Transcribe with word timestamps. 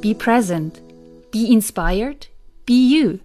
be 0.00 0.14
present, 0.14 0.80
be 1.32 1.50
inspired, 1.52 2.28
be 2.66 2.74
you. 2.74 3.18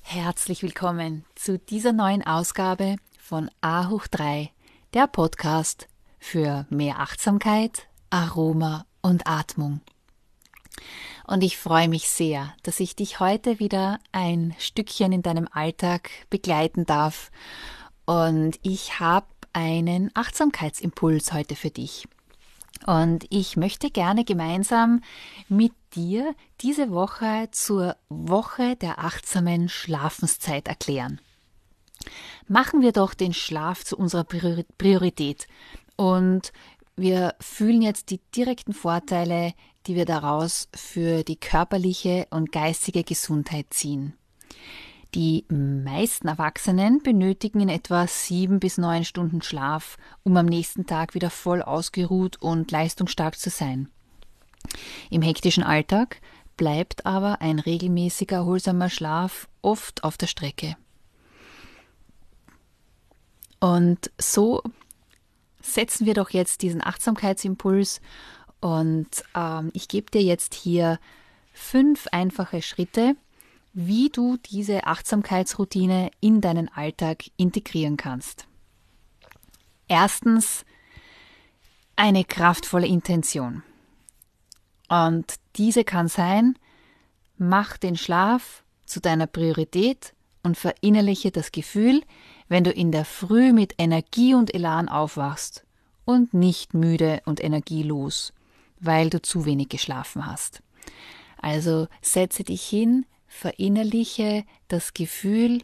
Herzlich 0.00 0.64
willkommen 0.64 1.24
zu 1.36 1.58
dieser 1.58 1.92
neuen 1.92 2.26
Ausgabe 2.26 2.96
von 3.20 3.48
A 3.60 3.88
hoch 3.88 4.08
3, 4.08 4.50
der 4.94 5.06
Podcast 5.06 5.86
für 6.18 6.66
mehr 6.70 6.98
Achtsamkeit, 6.98 7.86
Aroma 8.10 8.84
und 9.00 9.28
Atmung. 9.28 9.80
Und 11.24 11.44
ich 11.44 11.56
freue 11.56 11.88
mich 11.88 12.08
sehr, 12.08 12.52
dass 12.64 12.80
ich 12.80 12.96
dich 12.96 13.20
heute 13.20 13.60
wieder 13.60 14.00
ein 14.10 14.56
Stückchen 14.58 15.12
in 15.12 15.22
deinem 15.22 15.46
Alltag 15.52 16.10
begleiten 16.30 16.84
darf. 16.84 17.30
Und 18.06 18.58
ich 18.62 18.98
habe 18.98 19.26
einen 19.52 20.10
Achtsamkeitsimpuls 20.14 21.32
heute 21.32 21.54
für 21.54 21.70
dich. 21.70 22.08
Und 22.86 23.26
ich 23.30 23.56
möchte 23.56 23.90
gerne 23.90 24.24
gemeinsam 24.24 25.02
mit 25.48 25.72
dir 25.94 26.34
diese 26.60 26.90
Woche 26.90 27.48
zur 27.50 27.96
Woche 28.08 28.76
der 28.76 28.98
achtsamen 28.98 29.68
Schlafenszeit 29.68 30.68
erklären. 30.68 31.20
Machen 32.46 32.80
wir 32.80 32.92
doch 32.92 33.14
den 33.14 33.34
Schlaf 33.34 33.84
zu 33.84 33.96
unserer 33.96 34.24
Priorität 34.24 35.48
und 35.96 36.52
wir 36.96 37.34
fühlen 37.40 37.82
jetzt 37.82 38.10
die 38.10 38.20
direkten 38.34 38.72
Vorteile, 38.72 39.52
die 39.86 39.94
wir 39.94 40.04
daraus 40.04 40.68
für 40.74 41.22
die 41.22 41.36
körperliche 41.36 42.26
und 42.30 42.52
geistige 42.52 43.04
Gesundheit 43.04 43.66
ziehen. 43.70 44.14
Die 45.14 45.46
meisten 45.48 46.28
Erwachsenen 46.28 47.02
benötigen 47.02 47.60
in 47.60 47.70
etwa 47.70 48.06
sieben 48.06 48.60
bis 48.60 48.76
neun 48.76 49.04
Stunden 49.04 49.40
Schlaf, 49.40 49.96
um 50.22 50.36
am 50.36 50.46
nächsten 50.46 50.86
Tag 50.86 51.14
wieder 51.14 51.30
voll 51.30 51.62
ausgeruht 51.62 52.36
und 52.42 52.70
leistungsstark 52.70 53.38
zu 53.38 53.48
sein. 53.48 53.88
Im 55.10 55.22
hektischen 55.22 55.62
Alltag 55.62 56.20
bleibt 56.58 57.06
aber 57.06 57.40
ein 57.40 57.58
regelmäßiger, 57.58 58.36
erholsamer 58.36 58.90
Schlaf 58.90 59.48
oft 59.62 60.04
auf 60.04 60.18
der 60.18 60.26
Strecke. 60.26 60.76
Und 63.60 64.10
so 64.18 64.62
setzen 65.62 66.04
wir 66.06 66.14
doch 66.14 66.30
jetzt 66.30 66.62
diesen 66.62 66.84
Achtsamkeitsimpuls 66.84 68.00
und 68.60 69.08
ähm, 69.34 69.70
ich 69.72 69.88
gebe 69.88 70.10
dir 70.10 70.22
jetzt 70.22 70.54
hier 70.54 70.98
fünf 71.52 72.06
einfache 72.12 72.62
Schritte, 72.62 73.16
wie 73.80 74.08
du 74.08 74.36
diese 74.38 74.88
Achtsamkeitsroutine 74.88 76.10
in 76.18 76.40
deinen 76.40 76.68
Alltag 76.68 77.26
integrieren 77.36 77.96
kannst. 77.96 78.48
Erstens 79.86 80.64
eine 81.94 82.24
kraftvolle 82.24 82.88
Intention. 82.88 83.62
Und 84.88 85.34
diese 85.54 85.84
kann 85.84 86.08
sein, 86.08 86.58
mach 87.36 87.76
den 87.76 87.96
Schlaf 87.96 88.64
zu 88.84 88.98
deiner 88.98 89.28
Priorität 89.28 90.12
und 90.42 90.58
verinnerliche 90.58 91.30
das 91.30 91.52
Gefühl, 91.52 92.02
wenn 92.48 92.64
du 92.64 92.72
in 92.72 92.90
der 92.90 93.04
Früh 93.04 93.52
mit 93.52 93.74
Energie 93.78 94.34
und 94.34 94.52
Elan 94.52 94.88
aufwachst 94.88 95.64
und 96.04 96.34
nicht 96.34 96.74
müde 96.74 97.22
und 97.26 97.40
energielos, 97.44 98.32
weil 98.80 99.08
du 99.08 99.22
zu 99.22 99.44
wenig 99.44 99.68
geschlafen 99.68 100.26
hast. 100.26 100.64
Also 101.40 101.86
setze 102.02 102.42
dich 102.42 102.64
hin, 102.64 103.06
verinnerliche 103.28 104.44
das 104.66 104.94
Gefühl, 104.94 105.62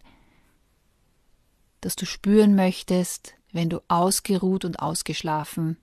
das 1.80 1.96
du 1.96 2.06
spüren 2.06 2.54
möchtest, 2.54 3.34
wenn 3.52 3.68
du 3.68 3.80
ausgeruht 3.88 4.64
und 4.64 4.80
ausgeschlafen 4.80 5.78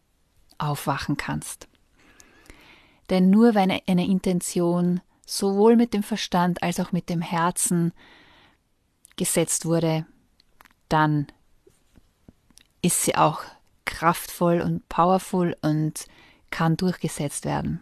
aufwachen 0.57 1.17
kannst. 1.17 1.67
Denn 3.09 3.29
nur 3.29 3.55
wenn 3.55 3.71
eine 3.71 4.05
Intention 4.05 5.01
sowohl 5.25 5.75
mit 5.75 5.93
dem 5.93 6.03
Verstand 6.03 6.63
als 6.63 6.79
auch 6.79 6.91
mit 6.91 7.09
dem 7.09 7.21
Herzen 7.21 7.93
gesetzt 9.17 9.65
wurde, 9.65 10.05
dann 10.87 11.27
ist 12.81 13.03
sie 13.03 13.15
auch 13.15 13.41
kraftvoll 13.85 14.61
und 14.61 14.87
powerful 14.87 15.55
und 15.61 16.05
kann 16.49 16.77
durchgesetzt 16.77 17.45
werden. 17.45 17.81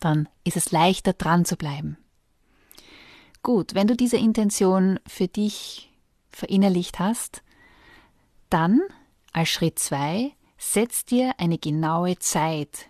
Dann 0.00 0.28
ist 0.44 0.56
es 0.56 0.72
leichter 0.72 1.12
dran 1.12 1.44
zu 1.44 1.56
bleiben. 1.56 1.96
Gut, 3.42 3.74
wenn 3.74 3.86
du 3.86 3.96
diese 3.96 4.16
Intention 4.16 4.98
für 5.06 5.28
dich 5.28 5.92
verinnerlicht 6.30 6.98
hast, 6.98 7.42
dann 8.50 8.80
als 9.32 9.48
Schritt 9.48 9.78
zwei 9.78 10.32
setz 10.56 11.04
dir 11.04 11.32
eine 11.38 11.58
genaue 11.58 12.18
Zeit 12.18 12.88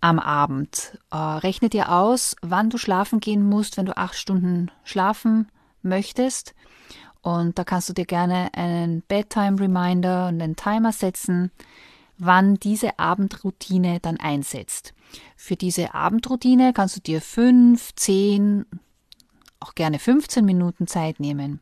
am 0.00 0.18
Abend. 0.18 0.98
Äh, 1.10 1.16
rechne 1.16 1.68
dir 1.68 1.92
aus, 1.92 2.36
wann 2.42 2.70
du 2.70 2.76
schlafen 2.76 3.20
gehen 3.20 3.48
musst, 3.48 3.76
wenn 3.76 3.86
du 3.86 3.96
acht 3.96 4.16
Stunden 4.16 4.70
schlafen 4.84 5.48
möchtest. 5.82 6.54
Und 7.22 7.58
da 7.58 7.64
kannst 7.64 7.88
du 7.88 7.92
dir 7.92 8.04
gerne 8.04 8.52
einen 8.52 9.02
Bedtime 9.02 9.60
Reminder 9.60 10.28
und 10.28 10.42
einen 10.42 10.56
Timer 10.56 10.92
setzen, 10.92 11.52
wann 12.18 12.56
diese 12.56 12.98
Abendroutine 12.98 14.00
dann 14.00 14.18
einsetzt. 14.18 14.92
Für 15.36 15.56
diese 15.56 15.94
Abendroutine 15.94 16.72
kannst 16.72 16.96
du 16.96 17.00
dir 17.00 17.20
fünf, 17.20 17.94
zehn, 17.94 18.66
auch 19.60 19.74
gerne 19.74 19.98
15 19.98 20.44
Minuten 20.44 20.86
Zeit 20.86 21.20
nehmen. 21.20 21.60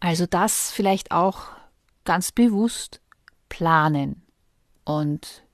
Also 0.00 0.26
das 0.26 0.70
vielleicht 0.70 1.12
auch 1.12 1.48
ganz 2.04 2.32
bewusst 2.32 3.00
planen 3.48 4.22
und 4.84 5.44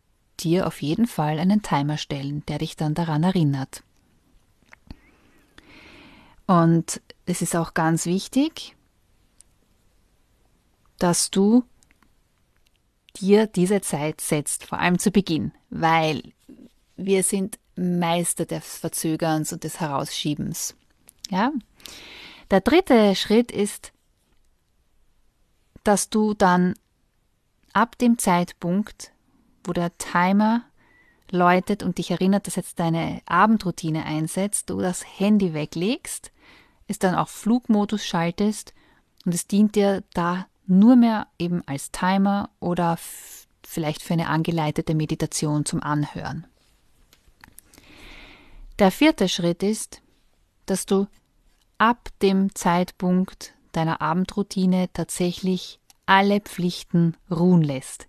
dir 0.41 0.67
auf 0.67 0.81
jeden 0.81 1.07
Fall 1.07 1.39
einen 1.39 1.63
Timer 1.63 1.99
stellen, 1.99 2.45
der 2.47 2.59
dich 2.59 2.77
dann 2.77 2.95
daran 2.95 3.25
erinnert. 3.25 3.83
Und 6.47 7.03
es 7.27 7.43
ist 7.43 7.55
auch 7.55 7.75
ganz 7.75 8.07
wichtig, 8.07 8.75
dass 10.99 11.31
du 11.31 11.65
dir 13.21 13.47
diese 13.47 13.81
Zeit 13.81 14.21
setzt, 14.21 14.65
vor 14.65 14.79
allem 14.79 14.99
zu 14.99 15.11
Beginn, 15.11 15.53
weil 15.71 16.23
wir 16.97 17.23
sind 17.23 17.59
Meister 17.77 18.45
des 18.45 18.79
Verzögerns 18.79 19.53
und 19.53 19.65
des 19.65 19.81
Herausschiebens. 19.81 20.75
Ja? 21.31 21.53
Der 22.51 22.61
dritte 22.61 23.15
Schritt 23.15 23.53
ist, 23.53 23.93
dass 25.85 26.11
du 26.11 26.35
dann 26.35 26.75
ab 27.73 27.97
dem 27.99 28.19
Zeitpunkt, 28.19 29.13
wo 29.65 29.73
der 29.73 29.97
Timer 29.99 30.65
läutet 31.31 31.83
und 31.83 31.99
dich 31.99 32.11
erinnert, 32.11 32.47
dass 32.47 32.57
jetzt 32.57 32.79
deine 32.81 33.21
Abendroutine 33.27 34.05
einsetzt, 34.05 34.71
du 34.71 34.81
das 34.81 35.05
Handy 35.19 35.55
weglegst, 35.55 36.33
es 36.89 36.99
dann 36.99 37.15
auf 37.15 37.29
Flugmodus 37.29 38.05
schaltest 38.05 38.75
und 39.25 39.35
es 39.35 39.47
dient 39.47 39.75
dir 39.77 40.03
da 40.15 40.47
nur 40.69 40.97
mehr 40.97 41.27
eben 41.39 41.63
als 41.67 41.91
Timer 41.91 42.51
oder 42.61 42.99
vielleicht 43.65 44.03
für 44.03 44.15
eine 44.15 44.29
angeleitete 44.29 44.95
Meditation 44.95 45.65
zum 45.65 45.83
Anhören. 45.83 46.47
Der 48.79 48.91
vierte 48.91 49.29
Schritt 49.29 49.63
ist, 49.63 50.03
dass 50.67 50.87
du 50.87 51.07
ab 51.79 52.09
dem 52.23 52.55
Zeitpunkt 52.55 53.55
deiner 53.73 54.01
Abendroutine 54.01 54.89
tatsächlich 54.93 55.81
alle 56.07 56.41
Pflichten 56.41 57.17
ruhen 57.31 57.63
lässt. 57.63 58.07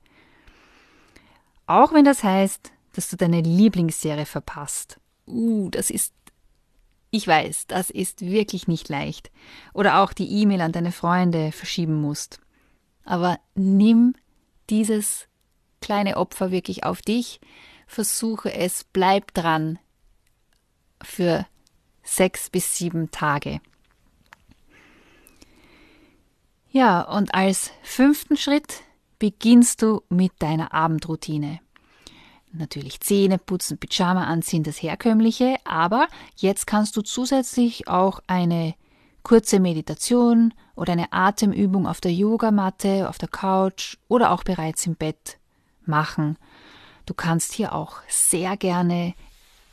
Auch 1.66 1.94
wenn 1.94 2.06
das 2.06 2.24
heißt, 2.24 2.72
dass 2.94 3.10
du 3.10 3.18
deine 3.18 3.42
Lieblingsserie 3.42 4.26
verpasst 4.26 5.00
uh, 5.30 5.70
das 5.70 5.90
ist, 5.90 6.14
ich 7.12 7.28
weiß, 7.28 7.68
das 7.68 7.90
ist 7.90 8.22
wirklich 8.22 8.68
nicht 8.68 8.90
leicht. 8.90 9.32
Oder 9.74 10.02
auch 10.02 10.14
die 10.14 10.30
E-Mail 10.42 10.62
an 10.62 10.72
deine 10.72 10.92
Freunde 10.92 11.52
verschieben 11.52 11.96
musst. 12.02 12.40
Aber 13.10 13.40
nimm 13.56 14.14
dieses 14.70 15.28
kleine 15.82 16.18
Opfer 16.18 16.52
wirklich 16.52 16.84
auf 16.84 17.02
dich, 17.02 17.42
versuche 17.88 18.54
es, 18.54 18.84
bleib 18.84 19.34
dran 19.34 19.80
für 21.02 21.48
sechs 22.04 22.52
bis 22.52 22.78
sieben 22.78 23.10
Tage. 23.10 23.62
Ja, 26.70 27.02
und 27.02 27.34
als 27.34 27.72
fünften 27.82 28.38
Schritt 28.38 28.84
beginnst 29.18 29.82
du 29.82 30.04
mit 30.10 30.34
deiner 30.38 30.72
Abendroutine. 30.72 31.62
Natürlich 32.52 33.00
Zähne 33.00 33.40
putzen, 33.40 33.80
Pyjama 33.80 34.26
anziehen, 34.26 34.62
das 34.62 34.84
herkömmliche, 34.84 35.56
aber 35.64 36.08
jetzt 36.36 36.68
kannst 36.68 36.96
du 36.96 37.02
zusätzlich 37.02 37.88
auch 37.88 38.20
eine 38.28 38.76
kurze 39.24 39.60
Meditation 39.60 40.54
oder 40.80 40.94
eine 40.94 41.12
Atemübung 41.12 41.86
auf 41.86 42.00
der 42.00 42.14
Yogamatte, 42.14 43.10
auf 43.10 43.18
der 43.18 43.28
Couch 43.28 43.98
oder 44.08 44.32
auch 44.32 44.44
bereits 44.44 44.88
im 44.88 44.96
Bett 44.96 45.38
machen. 45.86 46.38
Du 47.06 47.14
kannst 47.14 47.54
hier 47.54 47.74
auch 47.74 47.98
sehr 48.08 48.56
gerne 48.56 49.14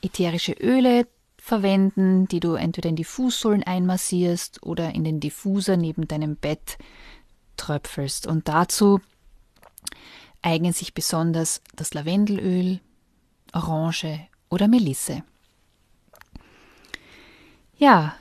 ätherische 0.03 0.53
Öle 0.53 1.07
verwenden, 1.39 2.27
die 2.27 2.41
du 2.41 2.55
entweder 2.55 2.89
in 2.89 2.97
die 2.97 3.05
Fußsohlen 3.05 3.63
einmassierst 3.63 4.65
oder 4.65 4.97
in 4.97 5.05
den 5.05 5.21
Diffuser 5.21 5.77
neben 5.77 6.09
deinem 6.09 6.35
Bett 6.35 6.77
tröpfelst. 7.57 8.27
Und 8.27 8.49
dazu 8.49 9.01
eignen 10.43 10.73
sich 10.73 10.93
besonders 10.93 11.63
das 11.77 11.95
Lavendelöl, 11.95 12.81
Orange 13.53 14.27
oder 14.49 14.67
Melisse. 14.67 15.23
Ja, 17.79 18.17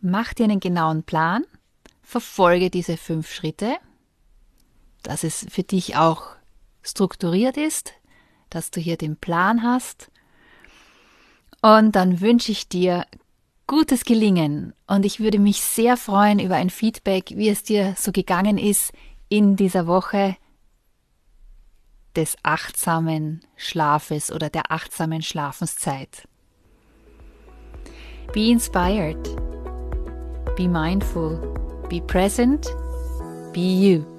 mach 0.00 0.32
dir 0.32 0.44
einen 0.44 0.60
genauen 0.60 1.02
Plan, 1.02 1.44
verfolge 2.06 2.70
diese 2.70 2.96
fünf 2.96 3.30
Schritte, 3.30 3.76
dass 5.02 5.24
es 5.24 5.44
für 5.50 5.64
dich 5.64 5.96
auch 5.96 6.36
strukturiert 6.82 7.56
ist, 7.56 7.94
dass 8.48 8.70
du 8.70 8.80
hier 8.80 8.96
den 8.96 9.16
Plan 9.16 9.64
hast. 9.64 10.12
Und 11.62 11.96
dann 11.96 12.20
wünsche 12.20 12.52
ich 12.52 12.68
dir 12.68 13.06
gutes 13.66 14.04
Gelingen 14.04 14.72
und 14.86 15.04
ich 15.04 15.18
würde 15.18 15.40
mich 15.40 15.60
sehr 15.60 15.96
freuen 15.96 16.38
über 16.38 16.54
ein 16.54 16.70
Feedback, 16.70 17.32
wie 17.34 17.48
es 17.48 17.64
dir 17.64 17.96
so 17.98 18.12
gegangen 18.12 18.56
ist 18.56 18.92
in 19.28 19.56
dieser 19.56 19.88
Woche 19.88 20.36
des 22.14 22.36
achtsamen 22.44 23.40
Schlafes 23.56 24.30
oder 24.30 24.48
der 24.48 24.70
achtsamen 24.70 25.22
Schlafenszeit. 25.22 26.28
Be 28.32 28.50
inspired, 28.50 29.24
be 30.56 30.68
mindful, 30.68 31.65
be 31.88 32.00
present, 32.00 32.66
be 33.52 33.60
you. 33.60 34.15